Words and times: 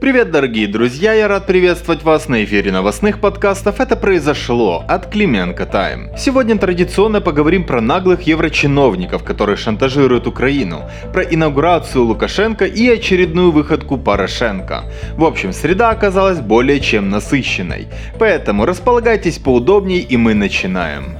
Привет, 0.00 0.30
дорогие 0.30 0.66
друзья, 0.66 1.12
я 1.12 1.28
рад 1.28 1.46
приветствовать 1.46 2.02
вас 2.02 2.26
на 2.26 2.42
эфире 2.44 2.72
новостных 2.72 3.20
подкастов 3.20 3.80
«Это 3.80 3.96
произошло» 3.96 4.82
от 4.88 5.10
Клименко 5.10 5.66
Тайм. 5.66 6.08
Сегодня 6.16 6.56
традиционно 6.56 7.20
поговорим 7.20 7.64
про 7.64 7.82
наглых 7.82 8.22
еврочиновников, 8.22 9.22
которые 9.24 9.58
шантажируют 9.58 10.26
Украину, 10.26 10.88
про 11.12 11.22
инаугурацию 11.22 12.04
Лукашенко 12.04 12.64
и 12.64 12.88
очередную 12.88 13.50
выходку 13.50 13.98
Порошенко. 13.98 14.84
В 15.18 15.24
общем, 15.24 15.52
среда 15.52 15.90
оказалась 15.90 16.40
более 16.40 16.80
чем 16.80 17.10
насыщенной. 17.10 17.88
Поэтому 18.18 18.64
располагайтесь 18.64 19.36
поудобнее 19.36 20.00
и 20.00 20.16
мы 20.16 20.32
начинаем. 20.32 21.19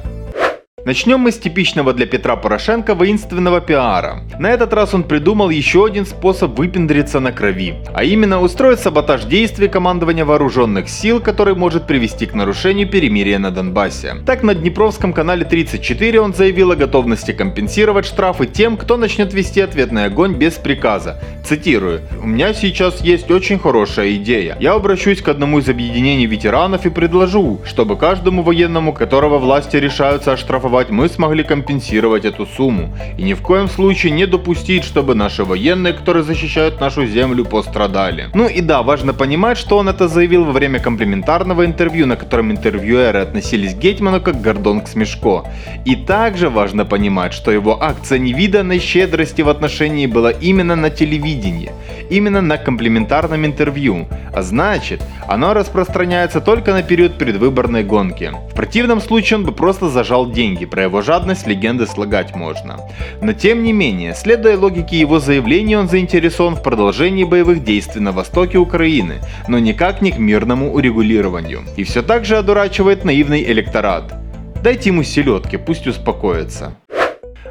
Начнем 0.87 1.21
мы 1.21 1.31
с 1.31 1.39
типичного 1.39 1.93
для 1.93 2.07
Петра 2.07 2.37
Порошенко 2.37 2.95
воинственного 2.95 3.61
пиара. 3.61 4.23
На 4.39 4.49
этот 4.51 4.73
раз 4.73 4.95
он 4.95 5.03
придумал 5.03 5.51
еще 5.51 5.85
один 5.85 6.07
способ 6.07 6.59
выпендриться 6.59 7.21
на 7.21 7.33
крови, 7.33 7.75
а 7.93 8.03
именно 8.03 8.41
устроить 8.41 8.81
саботаж 8.81 9.25
действий 9.25 9.69
командования 9.69 10.25
вооруженных 10.25 10.89
сил, 10.89 11.21
который 11.21 11.55
может 11.55 11.87
привести 11.87 12.25
к 12.25 12.33
нарушению 12.33 12.89
перемирия 12.89 13.39
на 13.39 13.51
Донбассе. 13.51 14.15
Так 14.25 14.43
на 14.43 14.55
Днепровском 14.55 15.13
канале 15.13 15.45
34 15.45 16.19
он 16.19 16.33
заявил 16.33 16.71
о 16.71 16.77
готовности 16.77 17.33
компенсировать 17.33 18.07
штрафы 18.07 18.47
тем, 18.47 18.79
кто 18.79 18.97
начнет 18.97 19.35
вести 19.35 19.61
ответный 19.61 20.07
огонь 20.07 20.35
без 20.35 20.55
приказа. 20.55 21.21
Цитирую, 21.45 22.01
«У 22.23 22.27
меня 22.27 22.55
сейчас 22.55 23.03
есть 23.03 23.31
очень 23.31 23.59
хорошая 23.59 24.15
идея. 24.15 24.57
Я 24.61 24.73
обращусь 24.73 25.21
к 25.21 25.29
одному 25.29 25.59
из 25.59 25.69
объединений 25.69 26.27
ветеранов 26.27 26.87
и 26.87 26.91
предложу, 26.91 27.61
чтобы 27.67 27.97
каждому 27.97 28.43
военному, 28.43 28.95
которого 28.95 29.39
власти 29.39 29.77
решаются 29.77 30.33
оштрафовать 30.33 30.70
страховать, 30.71 30.91
мы 30.91 31.09
смогли 31.09 31.43
компенсировать 31.43 32.25
эту 32.25 32.47
сумму. 32.47 32.95
И 33.19 33.23
ни 33.23 33.35
в 33.35 33.43
коем 33.43 33.69
случае 33.69 34.13
не 34.13 34.27
допустить, 34.27 34.85
чтобы 34.85 35.15
наши 35.15 35.45
военные, 35.45 35.93
которые 35.93 36.23
защищают 36.23 36.81
нашу 36.81 37.07
землю, 37.07 37.45
пострадали. 37.45 38.29
Ну 38.35 38.49
и 38.49 38.61
да, 38.61 38.83
важно 38.83 39.13
понимать, 39.13 39.59
что 39.59 39.79
он 39.79 39.89
это 39.89 40.09
заявил 40.09 40.45
во 40.45 40.53
время 40.53 40.79
комплементарного 40.79 41.65
интервью, 41.65 42.07
на 42.07 42.17
котором 42.17 42.51
интервьюеры 42.51 43.21
относились 43.21 43.75
к 43.75 43.79
Гетману 43.79 44.21
как 44.21 44.41
Гордон 44.41 44.81
к 44.81 44.89
Смешко. 44.89 45.45
И 45.85 45.97
также 45.97 46.49
важно 46.49 46.85
понимать, 46.85 47.33
что 47.33 47.51
его 47.51 47.83
акция 47.83 48.19
невиданной 48.19 48.81
щедрости 48.81 49.43
в 49.43 49.49
отношении 49.49 50.07
была 50.07 50.31
именно 50.31 50.77
на 50.77 50.91
телевидении, 50.91 51.71
именно 52.11 52.41
на 52.41 52.57
комплементарном 52.57 53.45
интервью, 53.45 54.07
а 54.35 54.43
значит, 54.43 55.03
оно 55.29 55.55
распространяется 55.55 56.41
только 56.41 56.73
на 56.73 56.83
период 56.83 57.19
предвыборной 57.19 57.85
гонки. 57.85 58.33
В 58.51 58.55
противном 58.55 59.01
случае 59.01 59.39
он 59.39 59.45
бы 59.45 59.53
просто 59.53 59.89
зажал 59.89 60.31
деньги 60.31 60.60
деньги, 60.61 60.67
про 60.67 60.83
его 60.83 61.03
жадность 61.03 61.47
легенды 61.47 61.87
слагать 61.87 62.35
можно. 62.35 62.79
Но 63.23 63.33
тем 63.33 63.63
не 63.63 63.73
менее, 63.73 64.15
следуя 64.15 64.57
логике 64.57 64.99
его 64.99 65.19
заявления, 65.19 65.79
он 65.79 65.89
заинтересован 65.89 66.57
в 66.57 66.63
продолжении 66.63 67.25
боевых 67.25 67.65
действий 67.65 68.01
на 68.01 68.13
востоке 68.13 68.59
Украины, 68.59 69.21
но 69.49 69.59
никак 69.59 70.03
не 70.03 70.11
к 70.13 70.19
мирному 70.19 70.73
урегулированию. 70.73 71.63
И 71.77 71.85
все 71.85 72.03
так 72.03 72.25
же 72.25 72.37
одурачивает 72.37 73.05
наивный 73.05 73.43
электорат. 73.43 74.15
Дайте 74.63 74.91
ему 74.91 75.05
селедки, 75.05 75.57
пусть 75.57 75.87
успокоится. 75.87 76.75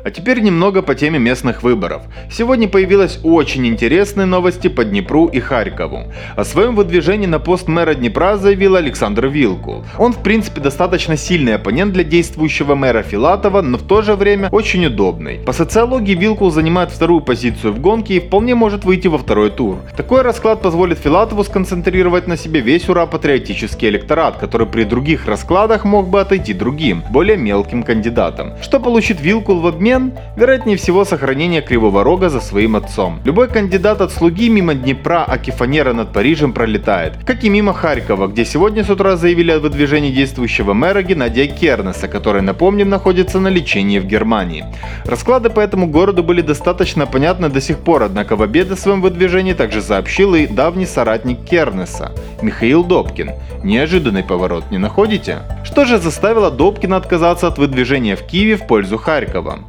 А 0.03 0.11
теперь 0.11 0.39
немного 0.39 0.81
по 0.81 0.95
теме 0.95 1.19
местных 1.19 1.61
выборов. 1.61 2.03
Сегодня 2.31 2.69
появилась 2.69 3.19
очень 3.23 3.67
интересные 3.67 4.25
новости 4.25 4.69
по 4.69 4.85
Днепру 4.85 5.27
и 5.27 5.39
Харькову. 5.39 6.05
О 6.37 6.45
своем 6.45 6.75
выдвижении 6.75 7.27
на 7.27 7.39
пост 7.39 7.67
мэра 7.67 7.93
Днепра 7.93 8.37
заявил 8.37 8.75
Александр 8.75 9.27
Вилкул. 9.27 9.83
Он 9.97 10.13
в 10.13 10.23
принципе 10.23 10.61
достаточно 10.61 11.17
сильный 11.17 11.55
оппонент 11.55 11.91
для 11.91 12.03
действующего 12.03 12.75
мэра 12.75 13.01
Филатова, 13.01 13.61
но 13.61 13.77
в 13.77 13.83
то 13.83 14.01
же 14.01 14.15
время 14.15 14.47
очень 14.51 14.85
удобный. 14.85 15.39
По 15.45 15.51
социологии 15.51 16.15
Вилкул 16.15 16.49
занимает 16.49 16.91
вторую 16.91 17.21
позицию 17.21 17.73
в 17.73 17.79
гонке 17.81 18.15
и 18.15 18.19
вполне 18.19 18.55
может 18.55 18.85
выйти 18.85 19.07
во 19.07 19.17
второй 19.17 19.49
тур. 19.49 19.79
Такой 19.97 20.21
расклад 20.21 20.61
позволит 20.61 20.99
Филатову 20.99 21.43
сконцентрировать 21.43 22.25
на 22.25 22.37
себе 22.37 22.61
весь 22.61 22.87
ура-патриотический 22.87 23.89
электорат, 23.89 24.37
который 24.37 24.67
при 24.67 24.85
других 24.85 25.25
раскладах 25.25 25.83
мог 25.83 26.07
бы 26.07 26.21
отойти 26.21 26.53
другим, 26.53 27.03
более 27.11 27.35
мелким 27.35 27.83
кандидатам. 27.83 28.53
Что 28.61 28.79
получит 28.79 29.19
Вилкул 29.19 29.59
в 29.59 29.67
обмен 29.67 29.78
взамен, 29.79 30.11
вероятнее 30.35 30.75
всего, 30.75 31.05
сохранение 31.05 31.61
Кривого 31.61 32.03
Рога 32.03 32.29
за 32.29 32.41
своим 32.41 32.75
отцом. 32.75 33.19
Любой 33.23 33.47
кандидат 33.47 34.01
от 34.01 34.11
слуги 34.11 34.49
мимо 34.49 34.73
Днепра, 34.73 35.23
Акифанера 35.23 35.93
над 35.93 36.11
Парижем 36.11 36.51
пролетает, 36.51 37.13
как 37.25 37.45
и 37.45 37.49
мимо 37.49 37.73
Харькова, 37.73 38.27
где 38.27 38.43
сегодня 38.43 38.83
с 38.83 38.89
утра 38.89 39.15
заявили 39.15 39.51
о 39.51 39.59
выдвижении 39.59 40.11
действующего 40.11 40.73
мэра 40.73 41.01
Геннадия 41.01 41.47
Кернеса, 41.47 42.09
который, 42.09 42.41
напомним, 42.41 42.89
находится 42.89 43.39
на 43.39 43.47
лечении 43.47 43.99
в 43.99 44.05
Германии. 44.05 44.65
Расклады 45.05 45.49
по 45.49 45.61
этому 45.61 45.87
городу 45.87 46.23
были 46.23 46.41
достаточно 46.41 47.05
понятны 47.05 47.49
до 47.49 47.61
сих 47.61 47.77
пор, 47.77 48.03
однако 48.03 48.35
в 48.35 48.41
обед 48.41 48.71
о 48.71 48.75
своем 48.75 49.01
выдвижении 49.01 49.53
также 49.53 49.81
сообщил 49.81 50.35
и 50.35 50.45
давний 50.45 50.85
соратник 50.85 51.45
Кернеса, 51.45 52.11
Михаил 52.41 52.83
Добкин. 52.83 53.31
Неожиданный 53.63 54.23
поворот, 54.23 54.71
не 54.71 54.77
находите? 54.77 55.39
Что 55.63 55.85
же 55.85 55.99
заставило 55.99 56.51
Добкина 56.51 56.97
отказаться 56.97 57.47
от 57.47 57.57
выдвижения 57.57 58.15
в 58.15 58.23
Киеве 58.23 58.57
в 58.57 58.67
пользу 58.67 58.97
Харькова? 58.97 59.68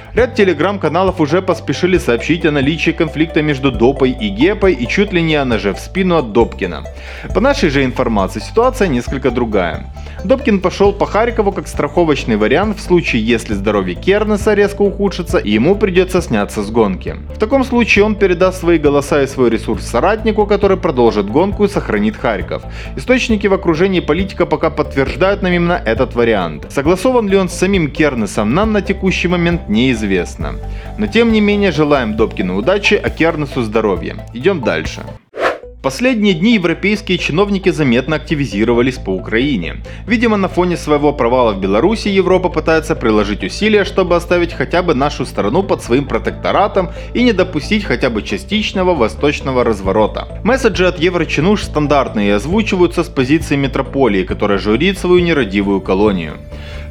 Ряд 0.13 0.35
телеграм-каналов 0.35 1.21
уже 1.21 1.41
поспешили 1.41 1.97
сообщить 1.97 2.45
о 2.45 2.51
наличии 2.51 2.91
конфликта 2.91 3.41
между 3.41 3.71
Допой 3.71 4.11
и 4.11 4.27
Гепой 4.27 4.73
и 4.73 4.85
чуть 4.85 5.13
ли 5.13 5.21
не 5.21 5.35
о 5.35 5.45
ноже 5.45 5.73
в 5.73 5.79
спину 5.79 6.17
от 6.17 6.33
Добкина. 6.33 6.83
По 7.33 7.39
нашей 7.39 7.69
же 7.69 7.85
информации 7.85 8.41
ситуация 8.41 8.89
несколько 8.89 9.31
другая. 9.31 9.85
Добкин 10.25 10.59
пошел 10.59 10.91
по 10.91 11.05
Харькову 11.05 11.53
как 11.53 11.67
страховочный 11.67 12.35
вариант 12.35 12.77
в 12.77 12.81
случае, 12.81 13.25
если 13.25 13.53
здоровье 13.53 13.95
Кернеса 13.95 14.53
резко 14.53 14.81
ухудшится 14.81 15.37
и 15.37 15.51
ему 15.51 15.75
придется 15.75 16.21
сняться 16.21 16.61
с 16.61 16.69
гонки. 16.69 17.15
В 17.33 17.39
таком 17.39 17.63
случае 17.63 18.03
он 18.03 18.15
передаст 18.15 18.59
свои 18.59 18.77
голоса 18.77 19.23
и 19.23 19.27
свой 19.27 19.49
ресурс 19.49 19.85
соратнику, 19.85 20.45
который 20.45 20.75
продолжит 20.75 21.29
гонку 21.29 21.63
и 21.63 21.69
сохранит 21.69 22.17
Харьков. 22.17 22.63
Источники 22.97 23.47
в 23.47 23.53
окружении 23.53 24.01
политика 24.01 24.45
пока 24.45 24.69
подтверждают 24.69 25.41
нам 25.41 25.53
именно 25.53 25.81
этот 25.85 26.15
вариант. 26.15 26.65
Согласован 26.69 27.29
ли 27.29 27.37
он 27.37 27.47
с 27.47 27.53
самим 27.53 27.89
Кернесом, 27.89 28.53
нам 28.53 28.73
на 28.73 28.81
текущий 28.81 29.29
момент 29.29 29.69
неизвестно. 29.69 30.00
Но 30.97 31.07
тем 31.07 31.31
не 31.31 31.41
менее 31.41 31.71
желаем 31.71 32.15
Добкину 32.15 32.57
удачи, 32.57 32.95
а 32.95 33.09
Кернесу 33.09 33.61
здоровья. 33.61 34.25
Идем 34.33 34.61
дальше 34.61 35.03
последние 35.81 36.33
дни 36.33 36.53
европейские 36.53 37.17
чиновники 37.17 37.69
заметно 37.69 38.15
активизировались 38.15 38.97
по 38.97 39.09
Украине. 39.09 39.77
Видимо, 40.07 40.37
на 40.37 40.47
фоне 40.47 40.77
своего 40.77 41.13
провала 41.13 41.53
в 41.53 41.59
Беларуси 41.59 42.07
Европа 42.07 42.49
пытается 42.49 42.95
приложить 42.95 43.43
усилия, 43.43 43.83
чтобы 43.83 44.15
оставить 44.15 44.53
хотя 44.53 44.83
бы 44.83 44.93
нашу 44.93 45.25
страну 45.25 45.63
под 45.63 45.81
своим 45.81 46.05
протекторатом 46.05 46.89
и 47.13 47.23
не 47.23 47.33
допустить 47.33 47.83
хотя 47.83 48.09
бы 48.09 48.21
частичного 48.21 48.93
восточного 48.93 49.63
разворота. 49.63 50.39
Месседжи 50.43 50.87
от 50.87 50.99
Еврочинуш 50.99 51.63
стандартные 51.63 52.29
и 52.29 52.31
озвучиваются 52.31 53.03
с 53.03 53.07
позиции 53.07 53.55
метрополии, 53.55 54.23
которая 54.23 54.59
журит 54.59 54.97
свою 54.97 55.19
нерадивую 55.19 55.81
колонию. 55.81 56.37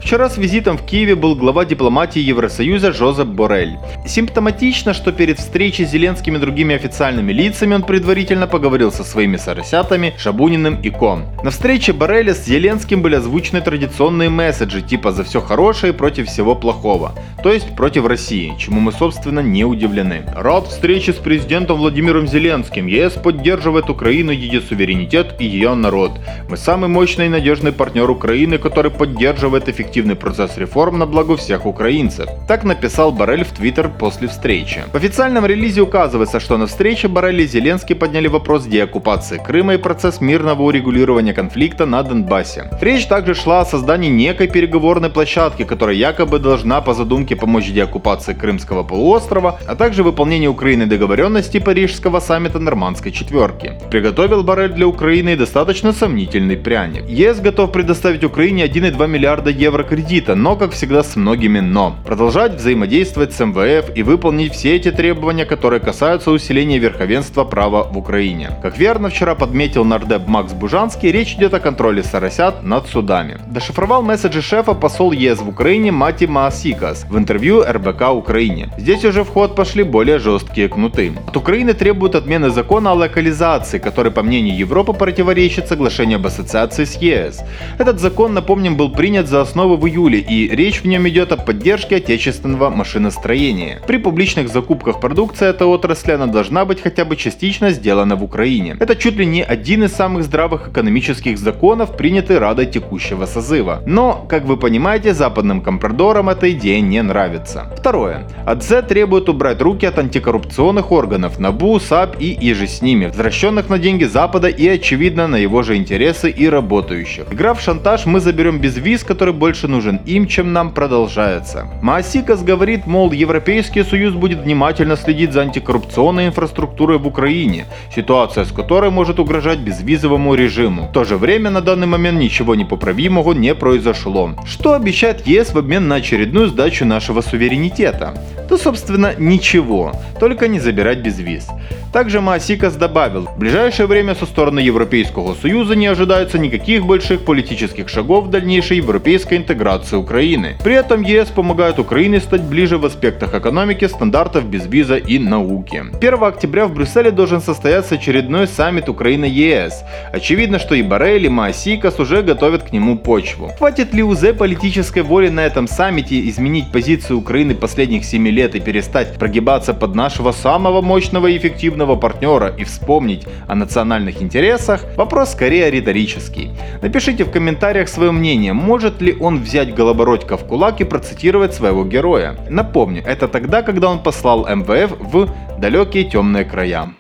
Вчера 0.01 0.31
с 0.31 0.39
визитом 0.39 0.79
в 0.79 0.87
Киеве 0.87 1.15
был 1.15 1.37
глава 1.37 1.67
дипломатии 1.67 2.21
Евросоюза 2.21 2.91
Жозеп 2.91 3.29
Борель. 3.29 3.77
Симптоматично, 4.07 4.95
что 4.95 5.13
перед 5.13 5.39
встречей 5.39 5.85
с 5.85 5.91
Зеленским 5.91 6.37
и 6.37 6.39
другими 6.39 6.75
официальными 6.75 7.33
лицами 7.33 7.75
он 7.75 7.83
предварительно 7.83 8.47
поговорил 8.47 8.91
со 8.91 9.05
своими 9.05 9.37
соросятами 9.37 10.15
Шабуниным 10.17 10.81
и 10.81 10.89
Ком. 10.89 11.25
На 11.45 11.51
встрече 11.51 11.93
Бореля 11.93 12.35
с 12.35 12.47
Зеленским 12.47 13.03
были 13.03 13.17
озвучены 13.17 13.61
традиционные 13.61 14.31
месседжи 14.31 14.81
типа 14.81 15.13
«за 15.13 15.23
все 15.23 15.41
хорошее 15.41 15.93
против 15.93 16.29
всего 16.29 16.57
плохого», 16.57 17.15
то 17.43 17.53
есть 17.53 17.77
против 17.77 18.07
России, 18.07 18.55
чему 18.59 18.81
мы 18.81 18.93
собственно 18.93 19.41
не 19.41 19.65
удивлены. 19.65 20.25
Рад 20.35 20.67
встрече 20.67 21.13
с 21.13 21.17
президентом 21.17 21.77
Владимиром 21.77 22.27
Зеленским. 22.27 22.87
ЕС 22.87 23.13
поддерживает 23.13 23.91
Украину, 23.91 24.33
ее 24.33 24.63
суверенитет 24.63 25.37
и 25.39 25.45
ее 25.45 25.75
народ. 25.75 26.13
Мы 26.49 26.57
самый 26.57 26.89
мощный 26.89 27.27
и 27.27 27.29
надежный 27.29 27.73
партнер 27.73 28.11
Украины, 28.11 28.57
который 28.57 28.91
поддерживает 28.91 29.69
эффективность 29.69 29.90
эффективный 29.91 30.15
процесс 30.15 30.57
реформ 30.57 30.99
на 30.99 31.07
благо 31.07 31.37
всех 31.37 31.67
украинцев. 31.67 32.29
Так 32.47 32.63
написал 32.63 33.11
Барель 33.11 33.43
в 33.43 33.51
Твиттер 33.51 33.89
после 33.89 34.29
встречи. 34.29 34.85
В 34.93 34.97
официальном 34.97 35.45
релизе 35.45 35.81
указывается, 35.81 36.39
что 36.39 36.57
на 36.59 36.67
встрече 36.67 37.09
Барель 37.09 37.41
и 37.41 37.47
Зеленский 37.47 37.97
подняли 37.97 38.29
вопрос 38.29 38.67
деоккупации 38.67 39.39
Крыма 39.45 39.75
и 39.75 39.79
процесс 39.79 40.21
мирного 40.21 40.63
урегулирования 40.63 41.33
конфликта 41.33 41.87
на 41.87 42.05
Донбассе. 42.05 42.71
Речь 42.81 43.07
также 43.07 43.35
шла 43.35 43.63
о 43.63 43.65
создании 43.65 44.11
некой 44.11 44.47
переговорной 44.47 45.11
площадки, 45.11 45.65
которая 45.65 45.97
якобы 45.97 46.39
должна 46.39 46.81
по 46.81 46.95
задумке 46.95 47.35
помочь 47.35 47.73
деоккупации 47.73 48.35
Крымского 48.35 48.85
полуострова, 48.85 49.59
а 49.67 49.75
также 49.75 50.05
выполнению 50.05 50.53
Украины 50.53 50.87
договоренности 50.87 51.59
Парижского 51.59 52.21
саммита 52.21 52.61
Нормандской 52.61 53.11
четверки. 53.11 53.73
Приготовил 53.91 54.45
Барель 54.45 54.73
для 54.73 54.87
Украины 54.87 55.37
достаточно 55.37 55.93
сомнительный 55.93 56.57
пряник. 56.57 57.09
ЕС 57.09 57.41
готов 57.41 57.73
предоставить 57.73 58.23
Украине 58.23 58.67
1,2 58.67 59.09
миллиарда 59.09 59.51
евро 59.51 59.80
еврокредита, 59.81 60.35
но, 60.35 60.57
как 60.57 60.73
всегда, 60.73 61.03
с 61.03 61.17
многими 61.17 61.61
«но». 61.61 61.97
Продолжать 62.05 62.55
взаимодействовать 62.55 63.33
с 63.33 63.41
МВФ 63.41 63.97
и 63.97 64.03
выполнить 64.03 64.53
все 64.53 64.77
эти 64.77 64.91
требования, 64.91 65.47
которые 65.47 65.81
касаются 65.81 66.31
усиления 66.31 66.79
верховенства 66.79 67.45
права 67.45 67.85
в 67.85 67.97
Украине. 67.97 68.51
Как 68.63 68.79
верно 68.79 69.09
вчера 69.09 69.35
подметил 69.35 69.85
нардеп 69.85 70.27
Макс 70.27 70.53
Бужанский, 70.53 71.11
речь 71.11 71.35
идет 71.35 71.55
о 71.55 71.61
контроле 71.61 72.03
Соросят 72.03 72.63
над 72.63 72.89
судами. 72.89 73.39
Дошифровал 73.47 74.03
месседжи 74.03 74.43
шефа 74.43 74.75
посол 74.75 75.13
ЕС 75.13 75.39
в 75.39 75.49
Украине 75.49 75.93
Мати 75.93 76.27
Маасикас 76.27 77.07
в 77.09 77.17
интервью 77.17 77.63
РБК 77.63 78.11
Украине. 78.11 78.69
Здесь 78.79 79.05
уже 79.05 79.23
в 79.23 79.29
ход 79.29 79.55
пошли 79.57 79.83
более 79.83 80.19
жесткие 80.19 80.69
кнуты. 80.69 81.13
От 81.27 81.37
Украины 81.37 81.73
требуют 81.73 82.15
отмены 82.15 82.51
закона 82.51 82.93
о 82.93 82.95
локализации, 82.95 83.79
который, 83.79 84.13
по 84.13 84.23
мнению 84.23 84.57
Европы, 84.57 84.93
противоречит 84.93 85.69
соглашению 85.69 86.17
об 86.17 86.27
ассоциации 86.27 86.85
с 86.85 86.97
ЕС. 86.97 87.41
Этот 87.79 88.01
закон, 88.01 88.35
напомним, 88.35 88.77
был 88.77 88.91
принят 88.91 89.29
за 89.29 89.41
основу 89.41 89.70
в 89.77 89.87
июле, 89.87 90.19
и 90.19 90.49
речь 90.49 90.83
в 90.83 90.87
нем 90.87 91.09
идет 91.09 91.33
о 91.33 91.37
поддержке 91.37 91.97
отечественного 91.97 92.71
машиностроения. 92.71 93.81
При 93.87 93.99
публичных 93.99 94.49
закупках 94.49 95.01
продукции 95.01 95.49
этой 95.49 95.67
отрасли 95.67 96.13
она 96.13 96.27
должна 96.27 96.65
быть 96.65 96.81
хотя 96.81 97.05
бы 97.05 97.17
частично 97.17 97.71
сделана 97.71 98.17
в 98.17 98.25
Украине. 98.25 98.77
Это 98.81 98.97
чуть 98.97 99.17
ли 99.17 99.27
не 99.27 99.43
один 99.43 99.85
из 99.85 99.93
самых 99.93 100.25
здравых 100.25 100.69
экономических 100.69 101.39
законов, 101.39 101.97
принятый 101.97 102.39
Радой 102.39 102.67
текущего 102.67 103.27
созыва. 103.27 103.83
Но, 103.87 104.27
как 104.29 104.45
вы 104.45 104.57
понимаете, 104.57 105.15
западным 105.15 105.61
компрадорам 105.61 106.29
эта 106.29 106.51
идея 106.53 106.81
не 106.81 107.03
нравится. 107.03 107.73
Второе. 107.77 108.27
АДЗ 108.47 108.87
требует 108.89 109.29
убрать 109.29 109.61
руки 109.61 109.87
от 109.87 109.99
антикоррупционных 109.99 110.93
органов 110.93 111.39
НАБУ, 111.39 111.81
САП 111.81 112.17
и 112.19 112.37
иже 112.41 112.67
с 112.67 112.83
ними, 112.83 113.07
взращенных 113.07 113.69
на 113.69 113.79
деньги 113.79 114.05
Запада 114.05 114.49
и, 114.49 114.67
очевидно, 114.69 115.27
на 115.27 115.37
его 115.37 115.63
же 115.63 115.77
интересы 115.77 116.31
и 116.31 116.49
работающих. 116.49 117.25
Игра 117.31 117.55
в 117.55 117.61
шантаж 117.61 118.07
«мы 118.07 118.21
заберем 118.21 118.59
безвиз», 118.59 119.05
который 119.05 119.35
больше 119.35 119.60
нужен 119.69 120.01
им, 120.07 120.27
чем 120.27 120.53
нам, 120.53 120.73
продолжается. 120.73 121.69
Маасикас 121.83 122.43
говорит, 122.43 122.87
мол, 122.87 123.13
Европейский 123.13 123.83
Союз 123.83 124.15
будет 124.15 124.41
внимательно 124.41 124.97
следить 124.97 125.33
за 125.33 125.43
антикоррупционной 125.43 126.29
инфраструктурой 126.29 126.99
в 126.99 127.07
Украине, 127.07 127.67
ситуация 127.95 128.45
с 128.45 128.53
которой 128.53 128.91
может 128.91 129.19
угрожать 129.19 129.59
безвизовому 129.59 130.35
режиму. 130.35 130.85
В 130.85 130.93
то 130.93 131.05
же 131.05 131.17
время 131.17 131.51
на 131.51 131.61
данный 131.61 131.87
момент 131.87 132.19
ничего 132.19 132.55
непоправимого 132.55 133.33
не 133.33 133.55
произошло. 133.55 134.31
Что 134.47 134.75
обещает 134.75 135.27
ЕС 135.27 135.53
в 135.53 135.59
обмен 135.59 135.89
на 135.89 135.97
очередную 135.97 136.49
сдачу 136.49 136.85
нашего 136.85 137.21
суверенитета? 137.21 138.15
то, 138.51 138.59
собственно, 138.59 139.15
ничего, 139.17 139.93
только 140.19 140.49
не 140.49 140.59
забирать 140.59 140.99
без 140.99 141.21
виз. 141.21 141.47
Также 141.93 142.21
Маасикас 142.21 142.75
добавил, 142.75 143.27
в 143.27 143.39
ближайшее 143.39 143.87
время 143.87 144.17
со 144.17 144.27
стороны 144.27 144.59
Европейского 144.59 145.35
Союза 145.35 145.77
не 145.77 145.87
ожидается 145.87 146.37
никаких 146.37 146.85
больших 146.85 147.25
политических 147.25 147.89
шагов 147.89 148.25
в 148.25 148.31
дальнейшей 148.31 148.79
европейской 148.79 149.39
интеграции 149.39 149.50
Украины. 149.97 150.57
При 150.63 150.75
этом 150.75 151.03
ЕС 151.03 151.29
помогает 151.29 151.79
Украине 151.79 152.21
стать 152.21 152.43
ближе 152.43 152.77
в 152.77 152.85
аспектах 152.85 153.35
экономики, 153.35 153.87
стандартов 153.87 154.45
безвиза 154.45 154.97
и 154.97 155.19
науки. 155.19 155.85
1 156.01 156.25
октября 156.25 156.67
в 156.67 156.75
Брюсселе 156.75 157.11
должен 157.11 157.41
состояться 157.41 157.95
очередной 157.95 158.47
саммит 158.47 158.89
Украина-ЕС. 158.89 159.85
Очевидно, 160.13 160.59
что 160.59 160.75
и 160.75 160.83
Боррель, 160.83 161.27
и 161.27 161.29
Маасикас 161.29 162.01
уже 162.01 162.23
готовят 162.23 162.65
к 162.65 162.73
нему 162.73 162.99
почву. 162.99 163.53
Хватит 163.59 163.95
ли 163.95 164.03
УЗ 164.03 164.35
политической 164.39 165.03
воли 165.03 165.29
на 165.29 165.41
этом 165.41 165.69
саммите 165.69 166.29
изменить 166.29 166.73
позицию 166.73 167.19
Украины 167.19 167.55
последних 167.55 168.05
7 168.05 168.29
лет 168.29 168.41
лет 168.41 168.55
и 168.55 168.61
перестать 168.61 169.19
прогибаться 169.19 169.75
под 169.75 169.95
нашего 169.95 170.33
самого 170.33 170.81
мощного 170.81 171.27
и 171.27 171.37
эффективного 171.37 171.97
партнера 171.97 172.49
и 172.49 172.65
вспомнить 172.65 173.27
о 173.49 173.55
национальных 173.55 174.23
интересах, 174.23 174.85
вопрос 174.97 175.33
скорее 175.33 175.71
риторический. 175.71 176.51
Напишите 176.83 177.25
в 177.25 177.31
комментариях 177.31 177.89
свое 177.89 178.13
мнение, 178.13 178.53
может 178.53 179.03
ли 179.03 179.15
он 179.21 179.40
взять 179.41 179.75
Голобородька 179.75 180.37
в 180.37 180.47
кулак 180.47 180.81
и 180.81 180.85
процитировать 180.85 181.55
своего 181.55 181.85
героя. 181.85 182.37
Напомню, 182.49 183.03
это 183.05 183.29
тогда, 183.29 183.63
когда 183.63 183.91
он 183.91 184.03
послал 184.03 184.47
МВФ 184.47 184.99
в 185.01 185.29
далекие 185.59 186.05
темные 186.05 186.45
края. 186.45 186.95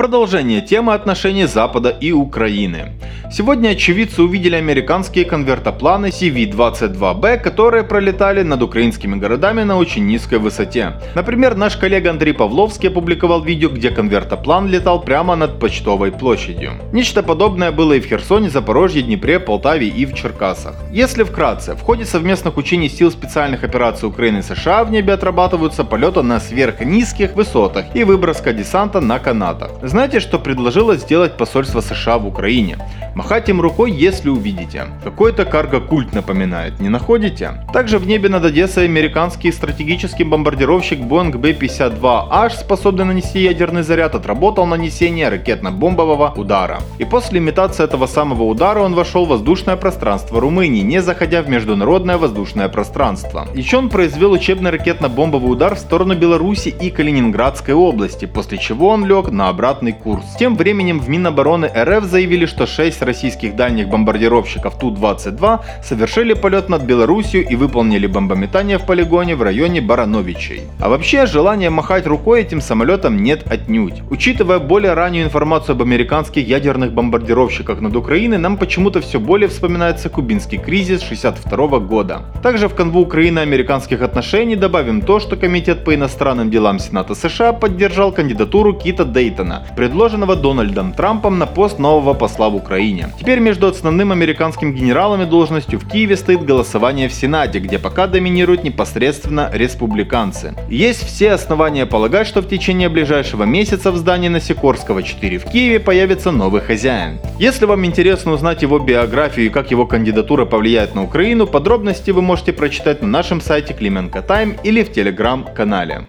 Продолжение 0.00 0.62
темы 0.62 0.94
отношений 0.94 1.44
Запада 1.44 1.90
и 1.90 2.10
Украины. 2.10 2.92
Сегодня 3.30 3.68
очевидцы 3.68 4.22
увидели 4.22 4.56
американские 4.56 5.26
конвертопланы 5.26 6.06
CV-22B, 6.06 7.36
которые 7.36 7.84
пролетали 7.84 8.42
над 8.42 8.62
украинскими 8.62 9.14
городами 9.16 9.62
на 9.62 9.76
очень 9.76 10.06
низкой 10.06 10.38
высоте. 10.38 10.94
Например, 11.14 11.54
наш 11.54 11.76
коллега 11.76 12.10
Андрей 12.10 12.32
Павловский 12.32 12.88
опубликовал 12.88 13.44
видео, 13.44 13.68
где 13.68 13.90
конвертоплан 13.90 14.68
летал 14.68 15.02
прямо 15.02 15.36
над 15.36 15.60
почтовой 15.60 16.12
площадью. 16.12 16.72
Нечто 16.92 17.22
подобное 17.22 17.70
было 17.70 17.92
и 17.92 18.00
в 18.00 18.06
Херсоне, 18.06 18.48
Запорожье, 18.48 19.02
Днепре, 19.02 19.38
Полтаве 19.38 19.86
и 19.86 20.06
в 20.06 20.14
Черкасах. 20.14 20.74
Если 20.90 21.24
вкратце, 21.24 21.74
в 21.74 21.82
ходе 21.82 22.06
совместных 22.06 22.56
учений 22.56 22.88
сил 22.88 23.10
специальных 23.10 23.64
операций 23.64 24.08
Украины 24.08 24.38
и 24.38 24.42
США 24.42 24.82
в 24.82 24.90
небе 24.90 25.12
отрабатываются 25.12 25.84
полеты 25.84 26.22
на 26.22 26.40
сверхнизких 26.40 27.36
высотах 27.36 27.84
и 27.94 28.02
выброска 28.02 28.54
десанта 28.54 29.00
на 29.00 29.18
канатах. 29.18 29.70
Знаете, 29.90 30.20
что 30.20 30.38
предложило 30.38 30.94
сделать 30.94 31.36
посольство 31.36 31.80
США 31.80 32.18
в 32.18 32.24
Украине? 32.24 32.78
Махать 33.16 33.48
им 33.48 33.60
рукой, 33.60 33.90
если 33.90 34.28
увидите. 34.28 34.84
Какой-то 35.02 35.44
карго-культ 35.44 36.14
напоминает, 36.14 36.78
не 36.78 36.88
находите? 36.88 37.64
Также 37.72 37.98
в 37.98 38.06
небе 38.06 38.28
над 38.28 38.44
Одессой 38.44 38.84
американский 38.84 39.50
стратегический 39.50 40.22
бомбардировщик 40.22 41.00
Boeing 41.00 41.36
B-52H, 41.36 42.60
способный 42.60 43.04
нанести 43.04 43.40
ядерный 43.40 43.82
заряд, 43.82 44.14
отработал 44.14 44.64
нанесение 44.64 45.28
ракетно-бомбового 45.28 46.38
удара. 46.38 46.78
И 46.98 47.04
после 47.04 47.40
имитации 47.40 47.82
этого 47.82 48.06
самого 48.06 48.44
удара 48.44 48.78
он 48.82 48.94
вошел 48.94 49.26
в 49.26 49.30
воздушное 49.30 49.74
пространство 49.74 50.40
Румынии, 50.40 50.82
не 50.82 51.02
заходя 51.02 51.42
в 51.42 51.48
международное 51.48 52.16
воздушное 52.16 52.68
пространство. 52.68 53.48
Еще 53.54 53.78
он 53.78 53.88
произвел 53.88 54.30
учебный 54.30 54.70
ракетно-бомбовый 54.70 55.50
удар 55.50 55.74
в 55.74 55.80
сторону 55.80 56.14
Беларуси 56.14 56.68
и 56.68 56.90
Калининградской 56.90 57.74
области, 57.74 58.26
после 58.26 58.58
чего 58.58 58.90
он 58.90 59.04
лег 59.04 59.32
на 59.32 59.48
обратный 59.80 59.92
курс. 59.92 60.24
Тем 60.38 60.56
временем 60.56 61.00
в 61.00 61.08
Минобороны 61.08 61.70
РФ 61.74 62.04
заявили, 62.04 62.46
что 62.46 62.66
6 62.66 63.02
российских 63.02 63.56
дальних 63.56 63.88
бомбардировщиков 63.88 64.78
Ту-22 64.78 65.60
совершили 65.82 66.34
полет 66.34 66.68
над 66.68 66.82
Белоруссией 66.82 67.46
и 67.50 67.56
выполнили 67.56 68.06
бомбометание 68.06 68.78
в 68.78 68.86
полигоне 68.86 69.36
в 69.36 69.42
районе 69.42 69.80
Барановичей. 69.80 70.62
А 70.80 70.88
вообще, 70.88 71.26
желания 71.26 71.70
махать 71.70 72.06
рукой 72.06 72.42
этим 72.42 72.60
самолетом 72.60 73.22
нет 73.22 73.50
отнюдь. 73.50 74.02
Учитывая 74.10 74.58
более 74.58 74.94
раннюю 74.94 75.24
информацию 75.24 75.74
об 75.74 75.82
американских 75.82 76.46
ядерных 76.46 76.92
бомбардировщиках 76.92 77.80
над 77.80 77.96
Украиной, 77.96 78.38
нам 78.38 78.56
почему-то 78.56 79.00
все 79.00 79.18
более 79.18 79.48
вспоминается 79.48 80.08
кубинский 80.08 80.58
кризис 80.58 81.02
62 81.02 81.78
года. 81.78 82.22
Также 82.42 82.68
в 82.68 82.74
канву 82.74 83.00
Украины-американских 83.00 84.02
отношений 84.02 84.56
добавим 84.56 85.00
то, 85.00 85.20
что 85.20 85.36
Комитет 85.36 85.84
по 85.84 85.94
иностранным 85.94 86.50
делам 86.50 86.78
Сената 86.78 87.14
США 87.14 87.52
поддержал 87.52 88.12
кандидатуру 88.12 88.74
Кита 88.74 89.04
Дейтона, 89.04 89.62
предложенного 89.76 90.36
Дональдом 90.36 90.92
Трампом 90.92 91.38
на 91.38 91.46
пост 91.46 91.78
нового 91.78 92.14
посла 92.14 92.48
в 92.48 92.56
Украине. 92.56 93.08
Теперь 93.18 93.38
между 93.38 93.66
основным 93.66 94.12
американским 94.12 94.74
генералом 94.74 95.22
и 95.22 95.26
должностью 95.26 95.78
в 95.78 95.88
Киеве 95.88 96.16
стоит 96.16 96.44
голосование 96.44 97.08
в 97.08 97.12
Сенате, 97.12 97.58
где 97.58 97.78
пока 97.78 98.06
доминируют 98.06 98.64
непосредственно 98.64 99.50
республиканцы. 99.52 100.54
Есть 100.68 101.06
все 101.06 101.32
основания 101.32 101.86
полагать, 101.86 102.26
что 102.26 102.40
в 102.42 102.48
течение 102.48 102.88
ближайшего 102.88 103.44
месяца 103.44 103.92
в 103.92 103.96
здании 103.96 104.28
Насикорского 104.28 105.02
4 105.02 105.38
в 105.38 105.44
Киеве 105.46 105.80
появится 105.80 106.30
новый 106.30 106.60
хозяин. 106.60 107.18
Если 107.38 107.64
вам 107.64 107.84
интересно 107.84 108.32
узнать 108.32 108.62
его 108.62 108.78
биографию 108.78 109.46
и 109.46 109.50
как 109.50 109.70
его 109.70 109.86
кандидатура 109.86 110.44
повлияет 110.44 110.94
на 110.94 111.04
Украину, 111.04 111.46
подробности 111.46 112.10
вы 112.10 112.22
можете 112.22 112.52
прочитать 112.52 113.02
на 113.02 113.08
нашем 113.08 113.40
сайте 113.40 113.74
Клименко 113.74 114.22
Тайм 114.22 114.56
или 114.62 114.82
в 114.82 114.92
телеграм-канале. 114.92 116.06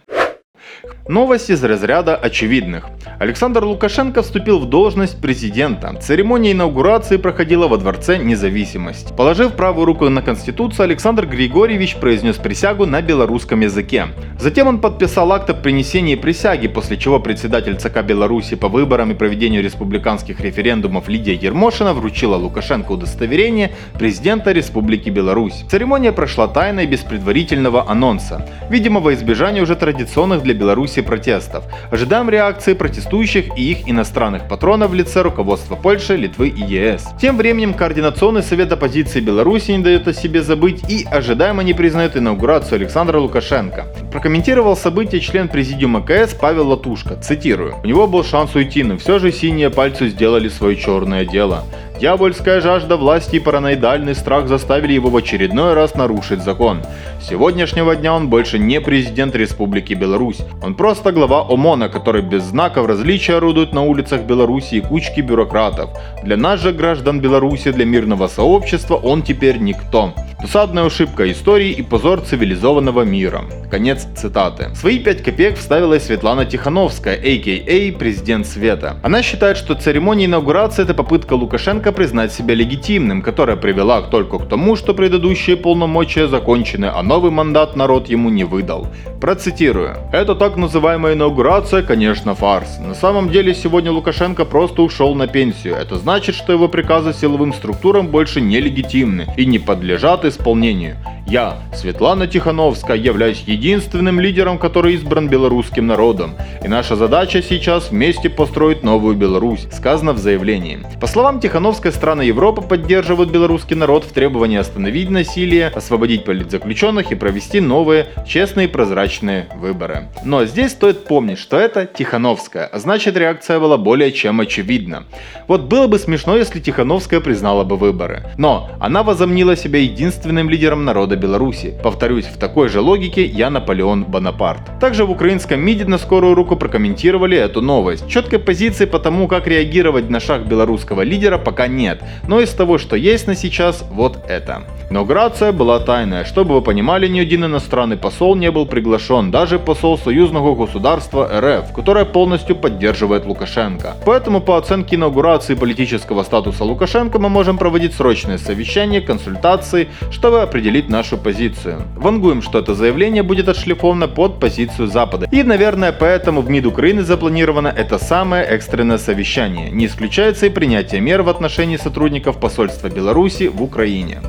Новости 1.12 1.52
из 1.52 1.62
разряда 1.62 2.16
очевидных. 2.16 2.86
Александр 3.20 3.66
Лукашенко 3.66 4.22
вступил 4.22 4.60
в 4.60 4.70
должность 4.70 5.20
президента. 5.20 5.94
Церемония 6.00 6.54
инаугурации 6.54 7.18
проходила 7.18 7.68
во 7.68 7.76
Дворце 7.76 8.18
Независимость. 8.18 9.14
Положив 9.18 9.52
правую 9.58 9.88
руку 9.88 10.08
на 10.08 10.22
Конституцию, 10.22 10.86
Александр 10.86 11.26
Григорьевич 11.26 11.98
произнес 11.98 12.38
присягу 12.38 12.86
на 12.86 13.02
белорусском 13.02 13.60
языке. 13.60 14.08
Затем 14.40 14.68
он 14.68 14.80
подписал 14.80 15.34
акт 15.34 15.50
о 15.50 15.54
принесении 15.54 16.16
присяги, 16.16 16.68
после 16.68 16.96
чего 16.96 17.20
председатель 17.20 17.76
ЦК 17.76 18.04
Беларуси 18.04 18.56
по 18.56 18.70
выборам 18.70 19.12
и 19.12 19.14
проведению 19.14 19.62
республиканских 19.64 20.40
референдумов 20.40 21.10
Лидия 21.10 21.36
Ермошина 21.36 21.94
вручила 21.94 22.38
Лукашенко 22.38 22.94
удостоверение 22.94 23.74
президента 24.00 24.54
Республики 24.54 25.10
Беларусь. 25.10 25.66
Церемония 25.70 26.14
прошла 26.14 26.48
тайно 26.48 26.80
и 26.80 26.88
без 26.88 27.02
предварительного 27.02 27.90
анонса. 27.92 28.48
Видимо, 28.70 29.02
во 29.02 29.14
избежание 29.14 29.62
уже 29.62 29.76
традиционных 29.76 30.42
для 30.42 30.54
Беларуси 30.54 31.01
протестов. 31.02 31.66
Ожидаем 31.90 32.30
реакции 32.30 32.74
протестующих 32.74 33.58
и 33.58 33.72
их 33.72 33.90
иностранных 33.90 34.48
патронов 34.48 34.92
в 34.92 34.94
лице 34.94 35.22
руководства 35.22 35.76
Польши, 35.76 36.16
Литвы 36.16 36.50
и 36.50 36.62
ЕС. 36.62 37.08
Тем 37.20 37.38
временем 37.38 37.74
Координационный 37.74 38.44
совет 38.44 38.72
оппозиции 38.72 39.20
Беларуси 39.20 39.72
не 39.72 39.84
дает 39.84 40.08
о 40.08 40.14
себе 40.14 40.42
забыть 40.42 40.90
и 40.90 41.06
ожидаемо 41.10 41.64
не 41.64 41.74
признает 41.74 42.18
инаугурацию 42.18 42.76
Александра 42.76 43.20
Лукашенко. 43.20 43.86
Прокомментировал 44.12 44.76
событие 44.76 45.22
член 45.22 45.48
президиума 45.48 46.02
КС 46.02 46.34
Павел 46.34 46.70
Латушко, 46.70 47.16
цитирую. 47.16 47.76
«У 47.84 47.88
него 47.88 48.08
был 48.08 48.24
шанс 48.24 48.56
уйти, 48.56 48.84
но 48.84 48.98
все 48.98 49.20
же 49.20 49.32
синие 49.32 49.70
пальцы 49.70 50.10
сделали 50.10 50.50
свое 50.50 50.76
черное 50.76 51.26
дело. 51.26 51.66
Дьявольская 52.02 52.62
жажда 52.62 52.98
власти 52.98 53.36
и 53.36 53.40
параноидальный 53.40 54.16
страх 54.16 54.48
заставили 54.48 54.94
его 54.94 55.12
в 55.12 55.16
очередной 55.16 55.76
раз 55.76 55.94
нарушить 55.94 56.42
закон. 56.42 56.82
С 57.22 57.28
сегодняшнего 57.28 57.96
дня 57.96 58.16
он 58.16 58.28
больше 58.28 58.58
не 58.58 58.82
президент 58.82 59.36
Республики 59.36 59.94
Беларусь. 59.94 60.40
Он 60.64 60.74
просто 60.74 61.12
глава 61.12 61.46
ОМОНа, 61.48 61.90
который 61.90 62.24
без 62.24 62.42
знаков 62.42 62.88
различия 62.88 63.36
орудует 63.36 63.74
на 63.74 63.84
улицах 63.84 64.22
Беларуси 64.22 64.76
и 64.76 64.82
кучки 64.82 65.22
бюрократов. 65.22 65.92
Для 66.24 66.38
нас 66.38 66.60
же, 66.60 66.72
граждан 66.72 67.22
Беларуси, 67.22 67.72
для 67.72 67.86
мирного 67.86 68.28
сообщества, 68.28 68.96
он 68.96 69.22
теперь 69.22 69.60
никто. 69.60 70.16
Досадная 70.42 70.86
ошибка 70.86 71.32
истории 71.32 71.70
и 71.70 71.84
позор 71.84 72.22
цивилизованного 72.22 73.04
мира. 73.04 73.44
Конец 73.70 74.08
цитаты. 74.16 74.74
Свои 74.74 74.98
5 74.98 75.22
копеек 75.22 75.56
вставила 75.56 76.00
Светлана 76.00 76.46
Тихановская, 76.46 77.16
а.к.а. 77.16 78.00
президент 78.00 78.48
Света. 78.48 78.98
Она 79.04 79.22
считает, 79.22 79.56
что 79.56 79.76
церемония 79.76 80.26
инаугурации 80.26 80.82
это 80.82 80.96
попытка 80.96 81.34
Лукашенко 81.34 81.91
признать 81.92 82.32
себя 82.32 82.56
легитимным, 82.56 83.22
которая 83.22 83.56
привела 83.56 84.02
только 84.02 84.40
к 84.40 84.48
тому, 84.48 84.76
что 84.76 84.94
предыдущие 84.94 85.58
полномочия 85.58 86.28
закончены, 86.28 86.86
а 86.86 87.04
новый 87.04 87.32
мандат 87.32 87.76
народ 87.76 88.10
ему 88.10 88.30
не 88.30 88.44
выдал. 88.44 88.88
Процитирую. 89.20 89.96
Это 90.12 90.36
так 90.36 90.58
называемая 90.58 91.14
инаугурация, 91.14 91.84
конечно, 91.84 92.36
фарс. 92.36 92.80
На 92.80 92.96
самом 92.96 93.30
деле 93.30 93.54
сегодня 93.54 93.92
Лукашенко 93.92 94.46
просто 94.46 94.82
ушел 94.82 95.16
на 95.16 95.28
пенсию. 95.28 95.76
Это 95.76 95.98
значит, 95.98 96.36
что 96.36 96.54
его 96.54 96.68
приказы 96.68 97.14
силовым 97.14 97.54
структурам 97.54 98.08
больше 98.08 98.42
не 98.42 98.60
легитимны 98.60 99.28
и 99.38 99.46
не 99.46 99.60
подлежат 99.60 100.26
исполнению. 100.26 100.98
Я, 101.32 101.60
Светлана 101.74 102.28
Тихановская, 102.28 102.98
являюсь 102.98 103.46
единственным 103.48 104.20
лидером, 104.20 104.60
который 104.60 104.96
избран 104.96 105.30
белорусским 105.30 105.88
народом. 105.88 106.34
И 106.62 106.68
наша 106.68 106.98
задача 106.98 107.42
сейчас 107.42 107.90
вместе 107.90 108.30
построить 108.30 108.84
новую 108.84 109.16
Беларусь, 109.16 109.66
сказано 109.72 110.12
в 110.12 110.18
заявлении. 110.18 110.80
По 111.00 111.08
словам 111.08 111.40
Тихановской, 111.40 111.94
страны 111.94 112.24
Европы 112.24 112.62
поддерживают 112.62 113.32
белорусский 113.32 113.78
народ 113.78 114.04
в 114.04 114.12
требовании 114.12 114.58
остановить 114.58 115.10
насилие, 115.10 115.68
освободить 115.68 116.26
политзаключенных 116.26 117.14
и 117.14 117.16
провести 117.16 117.62
новые, 117.62 118.08
честные 118.28 118.68
и 118.68 118.70
прозрачные 118.70 119.48
выборы. 119.56 120.10
Но 120.26 120.44
здесь 120.44 120.74
стоит 120.74 121.06
помнить, 121.06 121.40
что 121.40 121.58
это 121.58 121.86
Тихановская, 121.86 122.66
а 122.66 122.78
значит 122.78 123.16
реакция 123.16 123.58
была 123.62 123.78
более 123.78 124.12
чем 124.12 124.42
очевидна. 124.42 125.06
Вот 125.48 125.62
было 125.62 125.88
бы 125.88 125.98
смешно, 125.98 126.36
если 126.36 126.60
Тихановская 126.60 127.22
признала 127.22 127.64
бы 127.64 127.78
выборы. 127.78 128.24
Но 128.38 128.70
она 128.82 129.04
возомнила 129.04 129.56
себя 129.56 129.80
единственным 129.80 130.50
лидером 130.50 130.84
народа 130.84 131.21
Беларуси. 131.22 131.74
Повторюсь, 131.84 132.26
в 132.26 132.38
такой 132.38 132.68
же 132.68 132.82
логике 132.82 133.24
я 133.24 133.50
Наполеон 133.50 134.04
Бонапарт. 134.04 134.80
Также 134.80 135.06
в 135.06 135.12
украинском 135.12 135.62
МИДе 135.62 135.86
на 135.86 135.98
скорую 135.98 136.36
руку 136.36 136.58
прокомментировали 136.58 137.38
эту 137.38 137.62
новость. 137.62 138.10
Четкой 138.10 138.40
позиции 138.40 138.86
по 138.86 139.00
тому, 139.00 139.28
как 139.28 139.48
реагировать 139.48 140.10
на 140.10 140.20
шаг 140.20 140.48
белорусского 140.48 141.04
лидера 141.04 141.38
пока 141.38 141.68
нет, 141.68 142.04
но 142.28 142.42
из 142.42 142.50
того, 142.50 142.78
что 142.78 142.96
есть 142.96 143.28
на 143.28 143.36
сейчас, 143.36 143.86
вот 143.92 144.26
это. 144.28 144.64
Инаугурация 144.90 145.54
была 145.54 145.80
тайная, 145.80 146.26
чтобы 146.26 146.56
вы 146.56 146.62
понимали, 146.62 147.08
ни 147.08 147.20
один 147.22 147.46
иностранный 147.46 147.96
посол 147.96 148.36
не 148.36 148.52
был 148.52 148.66
приглашен, 148.66 149.32
даже 149.32 149.58
посол 149.58 149.98
союзного 149.98 150.54
государства 150.54 151.30
РФ, 151.40 151.72
которое 151.74 152.04
полностью 152.04 152.58
поддерживает 152.58 153.26
Лукашенко. 153.26 153.96
Поэтому 154.06 154.42
по 154.42 154.58
оценке 154.58 154.98
инаугурации 154.98 155.56
политического 155.56 156.24
статуса 156.24 156.66
Лукашенко 156.66 157.20
мы 157.20 157.30
можем 157.30 157.58
проводить 157.58 157.94
срочные 157.94 158.38
совещания, 158.38 159.00
консультации, 159.00 159.88
чтобы 160.12 160.42
определить 160.42 160.90
нашу 160.90 161.11
позицию. 161.18 161.82
Вангуем, 161.96 162.42
что 162.42 162.60
это 162.60 162.76
заявление 162.76 163.24
будет 163.24 163.50
отшлифовано 163.50 164.08
под 164.08 164.40
позицию 164.40 164.88
Запада. 164.88 165.28
И, 165.32 165.44
наверное, 165.44 165.92
поэтому 165.92 166.42
в 166.42 166.50
МИД 166.50 166.66
Украины 166.66 167.04
запланировано 167.04 167.68
это 167.68 167.98
самое 167.98 168.44
экстренное 168.44 168.98
совещание. 168.98 169.70
Не 169.72 169.86
исключается 169.86 170.46
и 170.46 170.50
принятие 170.50 171.02
мер 171.02 171.22
в 171.22 171.30
отношении 171.30 171.78
сотрудников 171.78 172.40
посольства 172.40 172.90
Беларуси 172.90 173.48
в 173.48 173.62
Украине. 173.62 174.20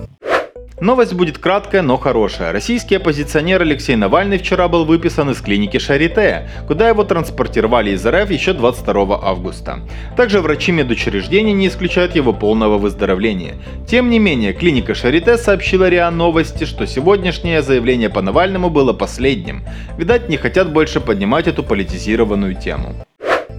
Новость 0.83 1.15
будет 1.15 1.39
краткая, 1.39 1.81
но 1.81 1.97
хорошая. 1.97 2.51
Российский 2.51 2.97
оппозиционер 2.97 3.63
Алексей 3.63 3.95
Навальный 3.95 4.39
вчера 4.39 4.67
был 4.67 4.85
выписан 4.85 5.31
из 5.31 5.41
клиники 5.41 5.79
Шарите, 5.79 6.49
куда 6.67 6.89
его 6.89 7.05
транспортировали 7.05 7.91
из 7.91 8.05
РФ 8.05 8.29
еще 8.33 8.53
22 8.53 9.21
августа. 9.23 9.79
Также 10.17 10.41
врачи 10.41 10.73
медучреждения 10.73 11.53
не 11.53 11.69
исключают 11.69 12.17
его 12.17 12.33
полного 12.33 12.79
выздоровления. 12.79 13.55
Тем 13.87 14.11
не 14.11 14.19
менее, 14.19 14.55
клиника 14.55 14.97
Шарите 14.97 15.39
сообщила 15.39 15.89
РИА 15.89 16.11
Новости, 16.11 16.65
что 16.65 16.85
сегодняшнее 16.85 17.63
заявление 17.63 18.11
по 18.11 18.21
Навальному 18.21 18.69
было 18.69 18.93
последним. 18.93 19.63
Видать, 19.97 20.29
не 20.29 20.37
хотят 20.37 20.73
больше 20.73 21.01
поднимать 21.01 21.47
эту 21.47 21.63
политизированную 21.63 22.57
тему. 22.57 22.97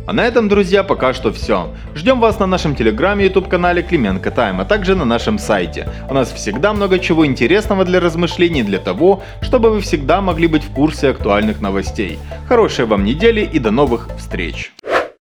А 0.05 0.11
на 0.11 0.25
этом, 0.25 0.49
друзья, 0.49 0.83
пока 0.83 1.13
что 1.13 1.31
все. 1.31 1.69
Ждем 1.95 2.19
вас 2.19 2.37
на 2.37 2.45
нашем 2.45 2.75
телеграме, 2.75 3.25
YouTube 3.25 3.47
канале 3.47 3.81
Клименко 3.81 4.31
Тайм, 4.31 4.59
а 4.59 4.65
также 4.65 4.95
на 4.95 5.05
нашем 5.05 5.39
сайте. 5.39 5.87
У 6.09 6.13
нас 6.13 6.29
всегда 6.33 6.73
много 6.73 6.99
чего 6.99 7.25
интересного 7.25 7.85
для 7.85 8.01
размышлений 8.01 8.63
для 8.63 8.79
того, 8.79 9.23
чтобы 9.41 9.69
вы 9.69 9.79
всегда 9.79 10.19
могли 10.19 10.47
быть 10.47 10.63
в 10.63 10.73
курсе 10.73 11.09
актуальных 11.09 11.61
новостей. 11.61 12.19
Хорошей 12.49 12.85
вам 12.85 13.05
недели 13.05 13.41
и 13.41 13.59
до 13.59 13.71
новых 13.71 14.09
встреч! 14.17 14.73